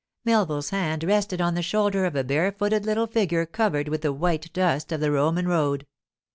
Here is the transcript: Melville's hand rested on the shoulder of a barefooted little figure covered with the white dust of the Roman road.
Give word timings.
Melville's 0.25 0.71
hand 0.71 1.03
rested 1.03 1.41
on 1.41 1.53
the 1.53 1.61
shoulder 1.61 2.05
of 2.05 2.15
a 2.15 2.23
barefooted 2.23 2.87
little 2.87 3.05
figure 3.05 3.45
covered 3.45 3.87
with 3.87 4.01
the 4.01 4.11
white 4.11 4.51
dust 4.51 4.91
of 4.91 4.99
the 4.99 5.11
Roman 5.11 5.47
road. 5.47 5.85